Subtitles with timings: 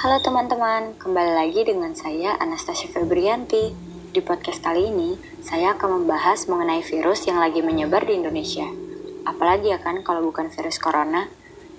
[0.00, 3.68] Halo teman-teman, kembali lagi dengan saya Anastasia Febrianti.
[4.16, 8.64] Di podcast kali ini, saya akan membahas mengenai virus yang lagi menyebar di Indonesia.
[9.28, 11.28] Apalagi ya kan kalau bukan virus corona.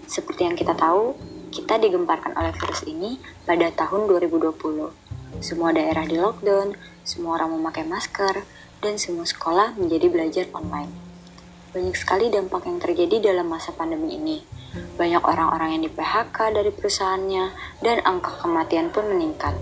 [0.05, 1.17] Seperti yang kita tahu,
[1.49, 4.53] kita digemparkan oleh virus ini pada tahun 2020.
[5.41, 8.45] Semua daerah di lockdown, semua orang memakai masker,
[8.85, 11.10] dan semua sekolah menjadi belajar online.
[11.71, 14.43] Banyak sekali dampak yang terjadi dalam masa pandemi ini.
[14.99, 17.45] Banyak orang-orang yang di PHK dari perusahaannya,
[17.79, 19.55] dan angka kematian pun meningkat.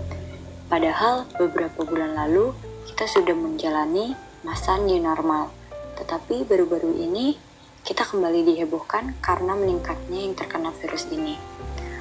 [0.66, 2.50] Padahal beberapa bulan lalu
[2.90, 5.54] kita sudah menjalani masa new normal.
[6.02, 7.38] Tetapi baru-baru ini
[7.86, 11.38] kita kembali dihebohkan karena meningkatnya yang terkena virus ini.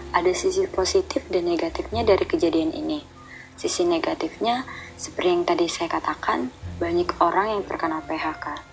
[0.09, 3.05] Ada sisi positif dan negatifnya dari kejadian ini.
[3.53, 4.65] Sisi negatifnya,
[4.97, 6.49] seperti yang tadi saya katakan,
[6.81, 8.68] banyak orang yang terkena PHK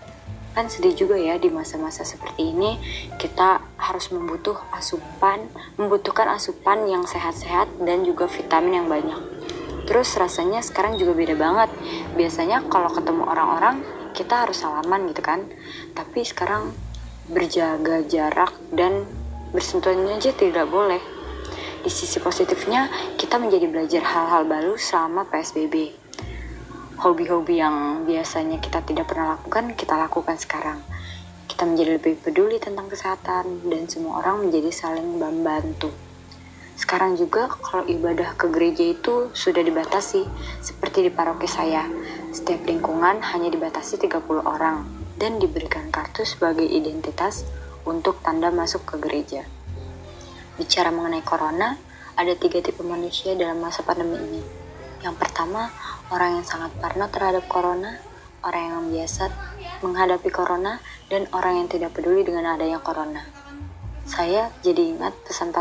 [0.56, 2.80] kan sedih juga ya di masa-masa seperti ini.
[3.20, 5.45] Kita harus membutuh asupan
[5.77, 9.20] membutuhkan asupan yang sehat-sehat dan juga vitamin yang banyak.
[9.84, 11.69] Terus rasanya sekarang juga beda banget.
[12.17, 13.84] Biasanya kalau ketemu orang-orang
[14.17, 15.45] kita harus salaman gitu kan.
[15.92, 16.73] Tapi sekarang
[17.28, 19.05] berjaga jarak dan
[19.52, 21.05] bersentuhan aja tidak boleh.
[21.84, 22.89] Di sisi positifnya
[23.20, 26.05] kita menjadi belajar hal-hal baru selama PSBB
[26.97, 30.80] hobi-hobi yang biasanya kita tidak pernah lakukan, kita lakukan sekarang.
[31.44, 35.92] Kita menjadi lebih peduli tentang kesehatan dan semua orang menjadi saling membantu.
[36.77, 40.28] Sekarang juga kalau ibadah ke gereja itu sudah dibatasi,
[40.61, 41.89] seperti di paroki saya.
[42.33, 44.84] Setiap lingkungan hanya dibatasi 30 orang
[45.17, 47.48] dan diberikan kartu sebagai identitas
[47.89, 49.48] untuk tanda masuk ke gereja.
[50.61, 51.80] Bicara mengenai corona,
[52.17, 54.66] ada tiga tipe manusia dalam masa pandemi ini.
[55.05, 55.72] Yang pertama,
[56.08, 58.00] orang yang sangat parno terhadap corona,
[58.41, 59.28] orang yang biasa
[59.84, 60.80] menghadapi corona,
[61.12, 63.27] dan orang yang tidak peduli dengan adanya corona.
[64.06, 65.52] Saya jadi ingat pesan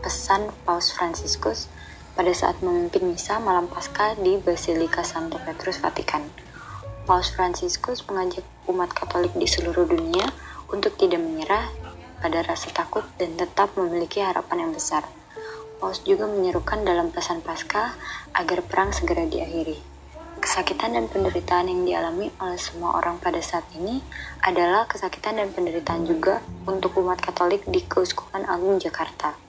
[0.00, 1.68] pesan Paus Franciscus
[2.16, 6.24] pada saat memimpin misa malam Paskah di Basilika Santo Petrus Vatikan.
[7.04, 10.30] Paus Franciscus mengajak umat Katolik di seluruh dunia
[10.70, 11.66] untuk tidak menyerah
[12.22, 15.02] pada rasa takut dan tetap memiliki harapan yang besar.
[15.80, 17.96] Paus juga menyerukan dalam pesan Paskah
[18.36, 19.80] agar perang segera diakhiri.
[20.36, 24.04] Kesakitan dan penderitaan yang dialami oleh semua orang pada saat ini
[24.44, 29.40] adalah kesakitan dan penderitaan juga untuk umat Katolik di Keuskupan Agung Jakarta.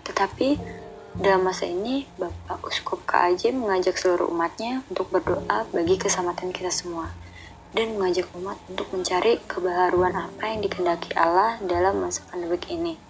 [0.00, 0.56] Tetapi
[1.20, 7.12] dalam masa ini, Bapak Uskup KAJ mengajak seluruh umatnya untuk berdoa bagi keselamatan kita semua
[7.76, 13.05] dan mengajak umat untuk mencari kebaharuan apa yang dikendaki Allah dalam masa pandemi ini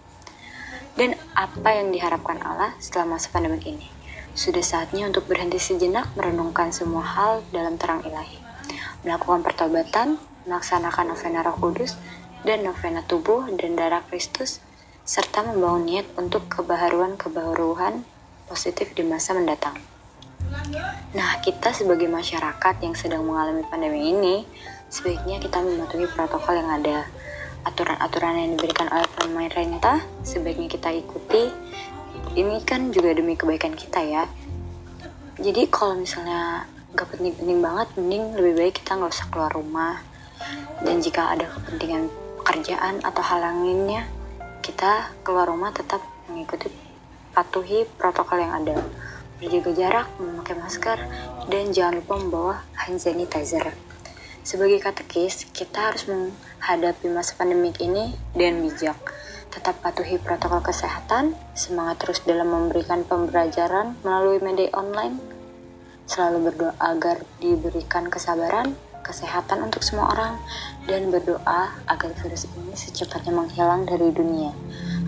[0.97, 3.89] dan apa yang diharapkan Allah setelah masa pandemi ini.
[4.37, 8.37] Sudah saatnya untuk berhenti sejenak merenungkan semua hal dalam terang ilahi.
[9.05, 11.97] Melakukan pertobatan, melaksanakan novena roh kudus,
[12.45, 14.61] dan novena tubuh dan darah Kristus,
[15.07, 18.03] serta membangun niat untuk kebaharuan-kebaharuan
[18.51, 19.78] positif di masa mendatang.
[21.17, 24.37] Nah, kita sebagai masyarakat yang sedang mengalami pandemi ini,
[24.92, 27.06] sebaiknya kita mematuhi protokol yang ada,
[27.66, 31.50] aturan-aturan yang diberikan oleh pemerintah sebaiknya kita ikuti.
[32.38, 34.24] Ini kan juga demi kebaikan kita ya.
[35.36, 36.64] Jadi kalau misalnya
[36.97, 40.00] gak penting-penting banget mending lebih baik kita nggak usah keluar rumah.
[40.80, 42.08] Dan jika ada kepentingan
[42.41, 44.06] pekerjaan atau hal lainnya
[44.62, 46.70] kita keluar rumah tetap mengikuti
[47.34, 48.80] patuhi protokol yang ada.
[49.36, 50.98] Berjaga jarak, memakai masker,
[51.53, 53.76] dan jangan lupa membawa hand sanitizer.
[54.47, 58.95] Sebagai katekis, kita harus menghadapi masa pandemik ini dengan bijak.
[59.51, 65.19] Tetap patuhi protokol kesehatan, semangat terus dalam memberikan pembelajaran melalui media online,
[66.07, 70.39] selalu berdoa agar diberikan kesabaran, kesehatan untuk semua orang,
[70.87, 74.55] dan berdoa agar virus ini secepatnya menghilang dari dunia,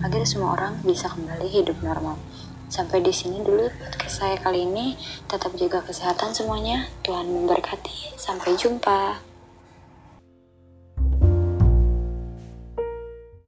[0.03, 2.19] agar semua orang bisa kembali hidup normal.
[2.67, 4.93] Sampai di sini dulu podcast saya kali ini.
[5.25, 6.85] Tetap jaga kesehatan semuanya.
[7.01, 8.13] Tuhan memberkati.
[8.13, 9.28] Sampai jumpa.